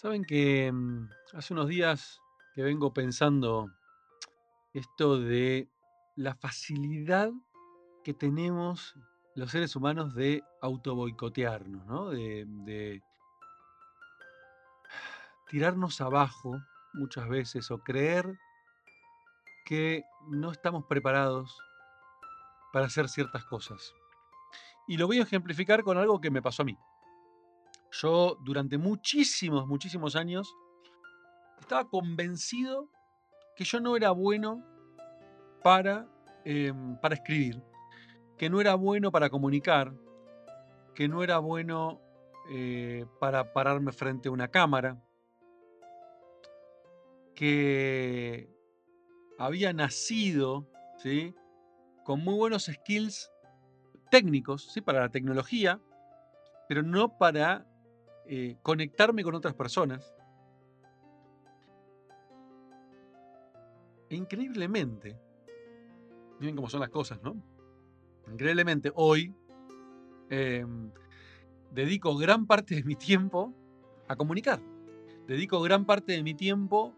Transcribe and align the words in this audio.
Saben 0.00 0.24
que 0.24 0.70
mm, 0.70 1.08
hace 1.34 1.52
unos 1.52 1.66
días 1.66 2.20
que 2.54 2.62
vengo 2.62 2.94
pensando 2.94 3.68
esto 4.72 5.18
de 5.18 5.68
la 6.14 6.36
facilidad 6.36 7.32
que 8.04 8.14
tenemos 8.14 8.94
los 9.34 9.50
seres 9.50 9.74
humanos 9.74 10.14
de 10.14 10.44
autoboicotearnos, 10.62 11.84
¿no? 11.86 12.10
De, 12.10 12.44
de 12.46 13.02
tirarnos 15.48 16.00
abajo 16.00 16.62
muchas 16.92 17.28
veces 17.28 17.68
o 17.72 17.78
creer 17.78 18.38
que 19.66 20.04
no 20.28 20.52
estamos 20.52 20.84
preparados 20.84 21.58
para 22.72 22.86
hacer 22.86 23.08
ciertas 23.08 23.44
cosas. 23.46 23.92
Y 24.86 24.96
lo 24.96 25.08
voy 25.08 25.18
a 25.18 25.24
ejemplificar 25.24 25.82
con 25.82 25.98
algo 25.98 26.20
que 26.20 26.30
me 26.30 26.40
pasó 26.40 26.62
a 26.62 26.66
mí. 26.66 26.78
Yo 27.90 28.36
durante 28.44 28.78
muchísimos, 28.78 29.66
muchísimos 29.66 30.16
años 30.16 30.54
estaba 31.58 31.88
convencido 31.88 32.88
que 33.56 33.64
yo 33.64 33.80
no 33.80 33.96
era 33.96 34.10
bueno 34.10 34.64
para, 35.62 36.06
em, 36.44 36.96
para 37.00 37.14
escribir, 37.14 37.62
que 38.36 38.48
no 38.48 38.60
era 38.60 38.74
bueno 38.74 39.10
para 39.10 39.30
comunicar, 39.30 39.92
que 40.94 41.08
no 41.08 41.22
era 41.22 41.38
bueno 41.38 42.00
eh, 42.50 43.04
para 43.20 43.52
pararme 43.52 43.92
frente 43.92 44.28
a 44.28 44.32
una 44.32 44.48
cámara, 44.48 45.02
que 47.34 48.48
había 49.38 49.72
nacido 49.72 50.68
¿sí? 50.96 51.34
con 52.04 52.24
muy 52.24 52.34
buenos 52.34 52.64
skills 52.64 53.30
técnicos 54.10 54.72
¿sí? 54.72 54.80
para 54.80 55.00
la 55.00 55.08
tecnología, 55.10 55.80
pero 56.68 56.82
no 56.82 57.16
para 57.16 57.66
eh, 58.30 58.58
conectarme 58.62 59.24
con 59.24 59.34
otras 59.34 59.54
personas. 59.54 60.14
E 64.10 64.16
increíblemente, 64.16 65.18
miren 66.38 66.54
cómo 66.54 66.68
son 66.68 66.80
las 66.80 66.90
cosas, 66.90 67.22
¿no? 67.22 67.42
Increíblemente, 68.30 68.92
hoy 68.94 69.34
em, 70.28 70.90
dedico 71.72 72.14
gran 72.18 72.46
parte 72.46 72.74
de 72.74 72.82
mi 72.84 72.96
tiempo 72.96 73.54
a 74.08 74.16
comunicar. 74.16 74.60
Dedico 75.26 75.62
gran 75.62 75.86
parte 75.86 76.12
de 76.12 76.22
mi 76.22 76.34
tiempo 76.34 76.94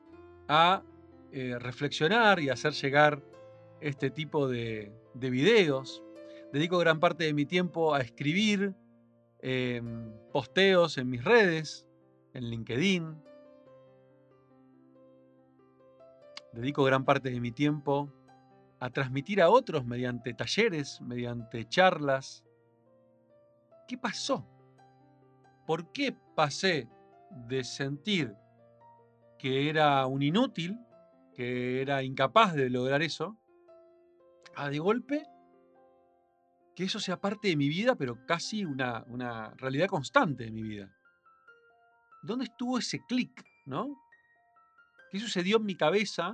a 0.48 0.82
eh, 1.30 1.56
reflexionar 1.60 2.40
y 2.40 2.48
hacer 2.48 2.72
llegar 2.72 3.22
este 3.80 4.10
tipo 4.10 4.48
de, 4.48 4.92
de 5.14 5.30
videos. 5.30 6.02
Dedico 6.52 6.78
gran 6.78 6.98
parte 6.98 7.22
de 7.22 7.34
mi 7.34 7.46
tiempo 7.46 7.94
a 7.94 8.00
escribir, 8.00 8.74
Em, 9.42 10.12
posteos 10.32 10.98
en 10.98 11.08
mis 11.08 11.24
redes, 11.24 11.86
en 12.34 12.44
LinkedIn. 12.50 13.22
Dedico 16.52 16.84
gran 16.84 17.04
parte 17.04 17.30
de 17.30 17.40
mi 17.40 17.50
tiempo 17.50 18.12
a 18.80 18.90
transmitir 18.90 19.40
a 19.40 19.50
otros 19.50 19.86
mediante 19.86 20.34
talleres, 20.34 21.00
mediante 21.00 21.66
charlas. 21.68 22.44
¿Qué 23.88 23.96
pasó? 23.96 24.46
¿Por 25.66 25.90
qué 25.92 26.16
pasé 26.34 26.88
de 27.48 27.64
sentir 27.64 28.34
que 29.38 29.70
era 29.70 30.06
un 30.06 30.22
inútil, 30.22 30.78
que 31.34 31.80
era 31.80 32.02
incapaz 32.02 32.54
de 32.54 32.68
lograr 32.68 33.02
eso, 33.02 33.38
a 34.54 34.68
de 34.68 34.78
golpe 34.78 35.22
que 36.80 36.86
eso 36.86 36.98
sea 36.98 37.20
parte 37.20 37.48
de 37.48 37.56
mi 37.56 37.68
vida, 37.68 37.94
pero 37.94 38.24
casi 38.24 38.64
una, 38.64 39.04
una 39.08 39.50
realidad 39.58 39.86
constante 39.86 40.44
de 40.44 40.50
mi 40.50 40.62
vida. 40.62 40.90
¿Dónde 42.22 42.46
estuvo 42.46 42.78
ese 42.78 43.04
clic, 43.06 43.44
no? 43.66 44.02
¿Qué 45.10 45.20
sucedió 45.20 45.58
en 45.58 45.66
mi 45.66 45.76
cabeza 45.76 46.32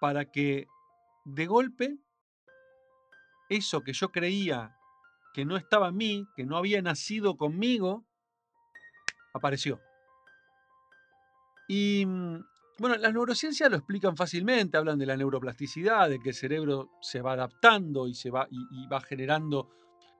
para 0.00 0.24
que 0.24 0.66
de 1.24 1.46
golpe 1.46 1.96
eso 3.48 3.84
que 3.84 3.92
yo 3.92 4.10
creía 4.10 4.76
que 5.34 5.44
no 5.44 5.56
estaba 5.56 5.90
en 5.90 5.96
mí, 5.96 6.26
que 6.34 6.44
no 6.44 6.56
había 6.56 6.82
nacido 6.82 7.36
conmigo, 7.36 8.04
apareció? 9.34 9.80
Y 11.68 12.06
mm, 12.06 12.44
bueno, 12.78 12.96
las 12.96 13.12
neurociencias 13.12 13.70
lo 13.70 13.76
explican 13.76 14.16
fácilmente, 14.16 14.76
hablan 14.76 14.98
de 14.98 15.06
la 15.06 15.16
neuroplasticidad, 15.16 16.08
de 16.08 16.18
que 16.18 16.30
el 16.30 16.34
cerebro 16.34 16.90
se 17.00 17.20
va 17.20 17.32
adaptando 17.32 18.08
y, 18.08 18.14
se 18.14 18.30
va, 18.30 18.48
y, 18.50 18.86
va 18.86 19.00
generando 19.00 19.70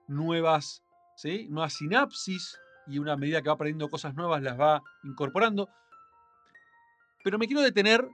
nuevas, 0.07 0.83
¿sí? 1.15 1.47
nuevas 1.49 1.73
sinapsis 1.73 2.59
y 2.87 2.99
una 2.99 3.17
medida 3.17 3.41
que 3.41 3.49
va 3.49 3.55
aprendiendo 3.55 3.89
cosas 3.89 4.13
nuevas 4.15 4.41
las 4.41 4.59
va 4.59 4.81
incorporando. 5.03 5.69
Pero 7.23 7.37
me 7.39 7.47
quiero 7.47 7.61
detener 7.61 8.07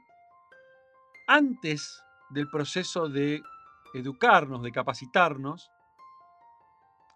antes 1.28 2.02
del 2.30 2.50
proceso 2.50 3.10
de 3.10 3.42
educarnos, 3.94 4.64
de 4.64 4.72
capacitarnos. 4.72 5.70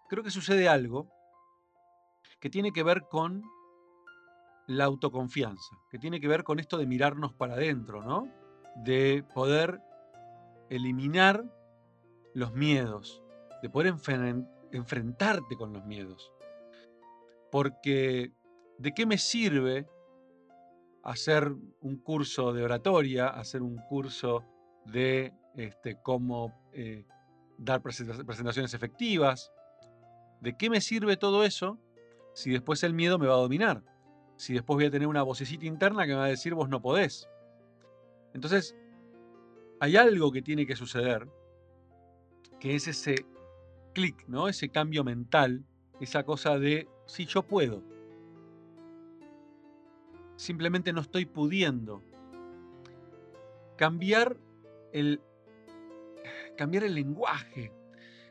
Creo 0.10 0.24
que 0.24 0.32
sucede 0.32 0.68
algo 0.68 1.08
que 2.40 2.50
tiene 2.50 2.74
que 2.74 2.84
ver 2.84 3.04
con 3.10 3.44
la 4.68 4.86
autoconfianza, 4.86 5.76
que 5.90 6.00
tiene 6.00 6.20
que 6.20 6.28
ver 6.28 6.44
con 6.44 6.60
esto 6.60 6.78
de 6.78 6.88
mirarnos 6.88 7.34
para 7.34 7.54
adentro, 7.56 8.02
¿no? 8.02 8.32
De 8.84 9.24
poder 9.34 9.82
eliminar 10.70 11.44
los 12.34 12.54
miedos, 12.54 13.22
de 13.62 13.70
poder 13.70 13.94
enfrentarte 14.72 15.56
con 15.56 15.74
los 15.74 15.86
miedos. 15.86 16.32
Porque, 17.52 18.32
¿de 18.78 18.94
qué 18.94 19.06
me 19.06 19.18
sirve 19.18 19.88
hacer 21.04 21.54
un 21.82 21.98
curso 21.98 22.54
de 22.54 22.64
oratoria, 22.64 23.28
hacer 23.28 23.62
un 23.62 23.78
curso 23.90 24.44
de 24.86 25.34
este, 25.56 26.02
cómo 26.02 26.70
eh, 26.74 27.06
dar 27.58 27.82
presentaciones 27.82 28.74
efectivas? 28.74 29.52
¿De 30.42 30.58
qué 30.58 30.70
me 30.70 30.82
sirve 30.82 31.18
todo 31.18 31.44
eso 31.44 31.80
si 32.34 32.52
después 32.52 32.84
el 32.84 32.94
miedo 32.94 33.20
me 33.20 33.28
va 33.28 33.36
a 33.36 33.42
dominar? 33.42 33.84
Si 34.38 34.54
después 34.54 34.76
voy 34.76 34.86
a 34.86 34.92
tener 34.92 35.08
una 35.08 35.24
vocecita 35.24 35.66
interna 35.66 36.06
que 36.06 36.12
me 36.12 36.20
va 36.20 36.26
a 36.26 36.30
decir 36.30 36.54
vos 36.54 36.70
no 36.70 36.82
podés. 36.82 37.30
Entonces, 38.34 38.76
hay 39.80 39.98
algo 39.98 40.32
que 40.32 40.42
tiene 40.42 40.66
que 40.66 40.76
suceder, 40.76 41.28
que 42.60 42.76
es 42.76 42.88
ese 42.88 43.26
clic, 43.94 44.28
¿no? 44.28 44.48
Ese 44.48 44.70
cambio 44.70 45.04
mental, 45.04 45.66
esa 46.00 46.24
cosa 46.24 46.58
de 46.58 46.88
si 47.06 47.26
yo 47.26 47.44
puedo. 47.44 47.84
Simplemente 50.36 50.94
no 50.94 51.02
estoy 51.02 51.26
pudiendo. 51.26 52.02
Cambiar 53.78 54.38
el 54.92 55.22
cambiar 56.58 56.84
el 56.84 56.96
lenguaje, 56.96 57.72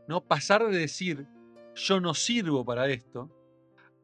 ¿no? 0.06 0.20
Pasar 0.22 0.66
de 0.66 0.78
decir 0.78 1.26
yo 1.74 2.00
no 2.00 2.14
sirvo 2.14 2.64
para 2.64 2.88
esto 2.88 3.30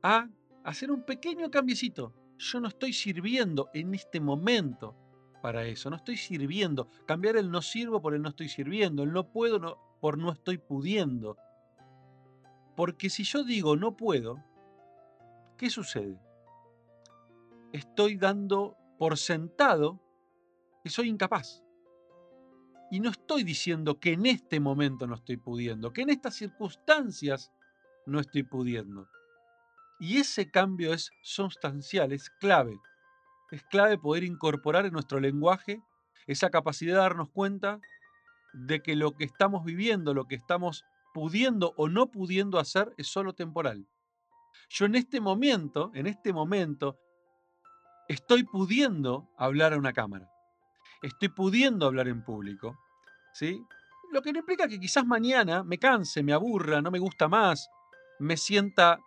a 0.03 0.29
hacer 0.65 0.91
un 0.91 1.05
pequeño 1.05 1.51
cambiecito. 1.51 2.15
Yo 2.39 2.61
no 2.61 2.69
estoy 2.69 2.93
sirviendo 2.93 3.69
en 3.75 3.95
este 3.95 4.21
momento 4.21 4.97
para 5.43 5.65
eso, 5.67 5.91
no 5.91 5.97
estoy 5.97 6.17
sirviendo. 6.17 6.89
Cambiar 7.07 7.37
el 7.37 7.51
no 7.51 7.63
sirvo 7.63 8.01
por 8.01 8.15
el 8.15 8.23
no 8.23 8.31
estoy 8.31 8.49
sirviendo, 8.49 9.03
el 9.03 9.13
no 9.13 9.31
puedo 9.31 9.79
por 10.01 10.19
no 10.19 10.33
estoy 10.33 10.59
pudiendo. 10.59 11.37
Porque 12.77 13.11
si 13.11 13.25
yo 13.25 13.45
digo 13.45 13.77
no 13.77 13.97
puedo, 13.97 14.43
¿qué 15.57 15.71
sucede? 15.71 16.21
Estoy 17.73 18.17
dando 18.17 18.77
por 18.99 19.19
sentado 19.19 20.01
que 20.83 20.91
soy 20.91 21.09
incapaz. 21.09 21.63
Y 22.91 23.01
no 23.01 23.11
estoy 23.11 23.43
diciendo 23.45 24.01
que 24.01 24.13
en 24.15 24.27
este 24.27 24.61
momento 24.61 25.07
no 25.07 25.15
estoy 25.15 25.37
pudiendo, 25.37 25.93
que 25.93 26.03
en 26.03 26.11
estas 26.11 26.37
circunstancias 26.37 27.53
no 28.07 28.21
estoy 28.21 28.45
pudiendo. 28.45 29.09
Y 29.99 30.19
ese 30.19 30.51
cambio 30.51 30.93
es 30.93 31.11
sustancial, 31.23 32.13
es 32.13 32.31
clave. 32.41 32.79
Es 33.51 33.63
clave 33.65 33.99
poder 33.99 34.25
incorporar 34.25 34.87
en 34.87 34.93
nuestro 34.93 35.21
lenguaje 35.21 35.83
esa 36.27 36.51
capacidad 36.51 36.95
de 36.95 37.01
darnos 37.01 37.31
cuenta 37.31 37.81
de 38.53 38.81
que 38.81 38.95
lo 38.97 39.13
que 39.17 39.25
estamos 39.25 39.65
viviendo, 39.65 40.15
lo 40.15 40.27
que 40.27 40.35
estamos 40.35 40.85
pudiendo 41.15 41.75
o 41.77 41.89
no 41.89 42.11
pudiendo 42.11 42.59
hacer 42.59 42.93
es 42.97 43.09
solo 43.09 43.33
temporal. 43.33 43.87
Yo 44.69 44.87
en 44.87 44.95
este 44.95 45.21
momento, 45.21 45.91
en 45.95 46.07
este 46.07 46.33
momento, 46.33 46.99
estoy 48.09 48.45
pudiendo 48.45 49.31
hablar 49.37 49.73
a 49.73 49.79
una 49.79 49.93
cámara. 49.93 50.29
Estoy 51.03 51.29
pudiendo 51.29 51.87
hablar 51.87 52.09
en 52.09 52.23
público. 52.23 52.79
¿sí? 53.33 53.65
Lo 54.13 54.23
que 54.23 54.33
no 54.33 54.41
implica 54.41 54.69
que 54.69 54.81
quizás 54.81 55.07
mañana 55.07 55.63
me 55.63 55.79
canse, 55.79 56.23
me 56.23 56.33
aburra, 56.33 56.83
no 56.83 56.91
me 56.91 56.99
gusta 56.99 57.29
más, 57.29 57.69
me 58.19 58.37
sienta 58.37 58.99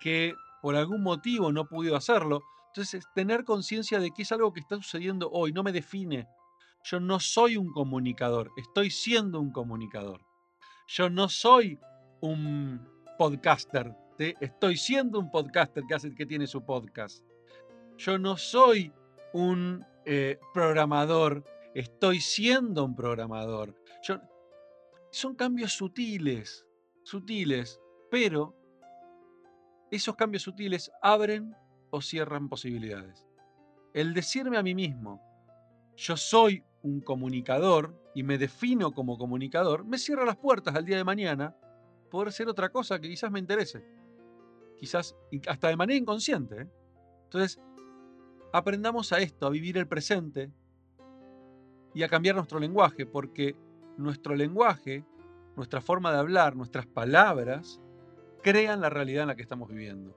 que 0.00 0.34
por 0.62 0.76
algún 0.76 1.02
motivo 1.02 1.52
no 1.52 1.66
pudo 1.66 1.96
hacerlo. 1.96 2.42
Entonces, 2.68 3.04
tener 3.14 3.44
conciencia 3.44 4.00
de 4.00 4.10
que 4.10 4.22
es 4.22 4.32
algo 4.32 4.52
que 4.52 4.60
está 4.60 4.76
sucediendo 4.76 5.30
hoy, 5.30 5.52
no 5.52 5.62
me 5.62 5.72
define. 5.72 6.28
Yo 6.84 7.00
no 7.00 7.18
soy 7.18 7.56
un 7.56 7.72
comunicador, 7.72 8.52
estoy 8.56 8.90
siendo 8.90 9.40
un 9.40 9.50
comunicador. 9.50 10.20
Yo 10.86 11.10
no 11.10 11.28
soy 11.28 11.78
un 12.20 12.80
podcaster. 13.18 13.92
Estoy 14.18 14.76
siendo 14.76 15.18
un 15.18 15.30
podcaster 15.30 15.84
que, 15.86 15.94
hace, 15.94 16.14
que 16.14 16.26
tiene 16.26 16.46
su 16.46 16.64
podcast. 16.64 17.24
Yo 17.98 18.18
no 18.18 18.36
soy 18.36 18.92
un 19.32 19.84
eh, 20.04 20.38
programador, 20.54 21.44
estoy 21.74 22.20
siendo 22.20 22.84
un 22.84 22.94
programador. 22.94 23.74
son 25.10 25.34
cambios 25.34 25.72
sutiles, 25.72 26.66
sutiles, 27.02 27.80
pero 28.10 28.54
esos 29.90 30.16
cambios 30.16 30.42
sutiles 30.42 30.90
abren 31.02 31.54
o 31.90 32.00
cierran 32.00 32.48
posibilidades. 32.48 33.26
El 33.94 34.14
decirme 34.14 34.58
a 34.58 34.62
mí 34.62 34.74
mismo, 34.74 35.22
yo 35.96 36.16
soy 36.16 36.64
un 36.82 37.00
comunicador 37.00 37.98
y 38.14 38.22
me 38.22 38.38
defino 38.38 38.92
como 38.92 39.18
comunicador, 39.18 39.84
me 39.84 39.98
cierra 39.98 40.24
las 40.24 40.36
puertas 40.36 40.74
al 40.74 40.84
día 40.84 40.96
de 40.96 41.04
mañana 41.04 41.56
poder 42.10 42.28
hacer 42.28 42.48
otra 42.48 42.70
cosa 42.70 43.00
que 43.00 43.08
quizás 43.08 43.30
me 43.30 43.38
interese. 43.38 43.84
Quizás 44.78 45.16
hasta 45.48 45.68
de 45.68 45.76
manera 45.76 45.98
inconsciente. 45.98 46.62
¿eh? 46.62 46.68
Entonces, 47.24 47.60
aprendamos 48.52 49.12
a 49.12 49.18
esto, 49.18 49.46
a 49.46 49.50
vivir 49.50 49.78
el 49.78 49.88
presente 49.88 50.50
y 51.94 52.02
a 52.02 52.08
cambiar 52.08 52.36
nuestro 52.36 52.58
lenguaje, 52.58 53.06
porque 53.06 53.56
nuestro 53.96 54.34
lenguaje, 54.34 55.04
nuestra 55.56 55.80
forma 55.80 56.12
de 56.12 56.18
hablar, 56.18 56.54
nuestras 56.54 56.86
palabras, 56.86 57.80
crean 58.46 58.80
la 58.80 58.90
realidad 58.90 59.22
en 59.22 59.28
la 59.28 59.34
que 59.34 59.42
estamos 59.42 59.68
viviendo. 59.68 60.16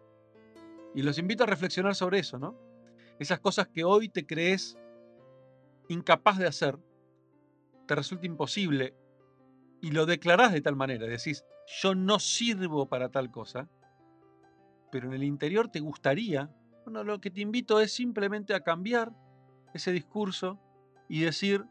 Y 0.94 1.02
los 1.02 1.18
invito 1.18 1.46
a 1.46 1.48
reflexionar 1.48 1.96
sobre 1.96 2.20
eso, 2.20 2.38
¿no? 2.38 2.56
Esas 3.18 3.40
cosas 3.40 3.68
que 3.70 3.84
hoy 3.84 4.08
te 4.08 4.28
crees 4.28 4.78
incapaz 5.88 6.38
de 6.38 6.46
hacer, 6.46 6.78
te 7.88 7.96
resulta 7.96 8.28
imposible 8.28 8.94
y 9.82 9.90
lo 9.90 10.06
declarás 10.06 10.54
de 10.54 10.62
tal 10.62 10.76
manera, 10.76 11.08
decís, 11.08 11.44
yo 11.82 11.96
no 11.96 12.20
sirvo 12.20 12.88
para 12.88 13.10
tal 13.10 13.32
cosa, 13.32 13.68
pero 14.92 15.08
en 15.08 15.16
el 15.16 15.24
interior 15.24 15.70
te 15.70 15.80
gustaría 15.80 16.52
bueno, 16.86 17.04
lo 17.04 17.20
que 17.20 17.32
te 17.32 17.42
invito 17.42 17.80
es 17.80 17.94
simplemente 17.94 18.54
a 18.54 18.62
cambiar 18.62 19.12
ese 19.74 19.92
discurso 19.92 20.60
y 21.08 21.22
decir, 21.22 21.66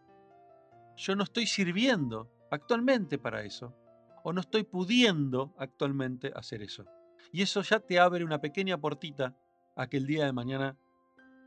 yo 0.97 1.15
no 1.15 1.23
estoy 1.23 1.47
sirviendo 1.47 2.29
actualmente 2.51 3.17
para 3.17 3.45
eso, 3.45 3.75
o 4.23 4.33
no 4.33 4.41
estoy 4.41 4.65
pudiendo 4.65 5.55
actualmente 5.59 6.33
hacer 6.35 6.63
eso. 6.63 6.85
Y 7.33 7.43
eso 7.43 7.63
ya 7.63 7.81
te 7.81 7.99
abre 7.99 8.25
una 8.25 8.41
pequeña 8.41 8.79
portita 8.79 9.35
a 9.77 9.87
que 9.89 9.99
el 9.99 10.07
día 10.07 10.25
de 10.25 10.33
mañana 10.33 10.77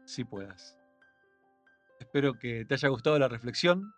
sí 0.06 0.24
puedas. 0.24 0.78
Espero 2.00 2.40
que 2.40 2.66
te 2.66 2.74
haya 2.74 2.90
gustado 2.90 3.18
la 3.20 3.28
reflexión. 3.28 3.94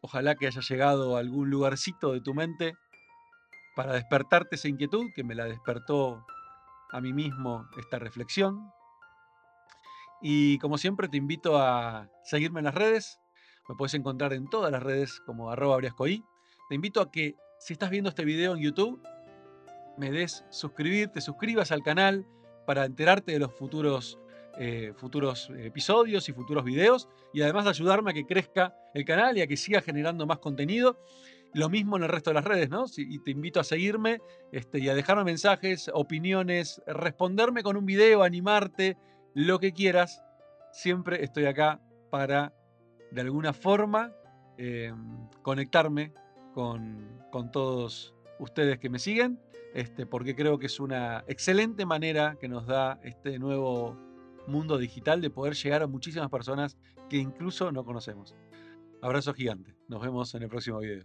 Ojalá 0.00 0.34
que 0.34 0.46
haya 0.46 0.60
llegado 0.60 1.16
a 1.16 1.20
algún 1.20 1.50
lugarcito 1.50 2.12
de 2.12 2.20
tu 2.20 2.34
mente 2.34 2.74
para 3.74 3.94
despertarte 3.94 4.56
esa 4.56 4.68
inquietud 4.68 5.06
que 5.14 5.24
me 5.24 5.34
la 5.34 5.44
despertó 5.44 6.24
a 6.92 7.00
mí 7.00 7.12
mismo 7.12 7.68
esta 7.78 7.98
reflexión. 7.98 8.70
Y 10.22 10.58
como 10.58 10.78
siempre 10.78 11.08
te 11.08 11.16
invito 11.16 11.58
a 11.58 12.08
seguirme 12.24 12.60
en 12.60 12.64
las 12.66 12.74
redes. 12.74 13.20
Me 13.68 13.74
puedes 13.74 13.94
encontrar 13.94 14.32
en 14.32 14.48
todas 14.48 14.70
las 14.70 14.82
redes 14.82 15.20
como 15.26 15.50
arroba. 15.50 15.78
Te 15.80 16.74
invito 16.74 17.00
a 17.00 17.10
que 17.10 17.34
si 17.64 17.72
estás 17.72 17.88
viendo 17.88 18.10
este 18.10 18.26
video 18.26 18.54
en 18.54 18.60
YouTube, 18.60 19.00
me 19.96 20.10
des 20.10 20.44
suscribir, 20.50 21.08
te 21.08 21.22
suscribas 21.22 21.72
al 21.72 21.82
canal 21.82 22.26
para 22.66 22.84
enterarte 22.84 23.32
de 23.32 23.38
los 23.38 23.54
futuros, 23.54 24.18
eh, 24.58 24.92
futuros 24.98 25.48
episodios 25.56 26.28
y 26.28 26.34
futuros 26.34 26.62
videos 26.62 27.08
y 27.32 27.40
además 27.40 27.66
ayudarme 27.66 28.10
a 28.10 28.12
que 28.12 28.26
crezca 28.26 28.76
el 28.92 29.06
canal 29.06 29.38
y 29.38 29.40
a 29.40 29.46
que 29.46 29.56
siga 29.56 29.80
generando 29.80 30.26
más 30.26 30.40
contenido. 30.40 31.00
Lo 31.54 31.70
mismo 31.70 31.96
en 31.96 32.02
el 32.02 32.10
resto 32.10 32.28
de 32.28 32.34
las 32.34 32.44
redes, 32.44 32.68
¿no? 32.68 32.84
Y 32.98 33.18
te 33.20 33.30
invito 33.30 33.60
a 33.60 33.64
seguirme 33.64 34.20
este, 34.52 34.78
y 34.80 34.90
a 34.90 34.94
dejarme 34.94 35.24
mensajes, 35.24 35.90
opiniones, 35.94 36.82
responderme 36.86 37.62
con 37.62 37.78
un 37.78 37.86
video, 37.86 38.24
animarte, 38.24 38.98
lo 39.32 39.58
que 39.58 39.72
quieras. 39.72 40.22
Siempre 40.70 41.24
estoy 41.24 41.46
acá 41.46 41.80
para, 42.10 42.52
de 43.10 43.22
alguna 43.22 43.54
forma, 43.54 44.12
em, 44.58 45.30
conectarme 45.40 46.12
con, 46.54 47.20
todos 47.52 48.14
ustedes 48.38 48.78
que 48.78 48.88
me 48.88 48.98
siguen, 48.98 49.40
este, 49.74 50.06
porque 50.06 50.36
creo 50.36 50.58
que 50.58 50.66
es 50.66 50.78
una 50.78 51.24
excelente 51.26 51.84
manera 51.84 52.36
que 52.40 52.48
nos 52.48 52.66
da 52.66 53.00
este 53.02 53.38
nuevo 53.38 53.98
mundo 54.46 54.78
digital 54.78 55.20
de 55.20 55.30
poder 55.30 55.54
llegar 55.54 55.82
a 55.82 55.86
muchísimas 55.86 56.30
personas 56.30 56.76
que 57.10 57.16
incluso 57.16 57.72
no 57.72 57.84
conocemos. 57.84 58.34
Abrazo 59.02 59.34
gigante. 59.34 59.74
Nos 59.88 60.00
vemos 60.00 60.34
en 60.34 60.44
el 60.44 60.48
próximo 60.48 60.78
video. 60.78 61.04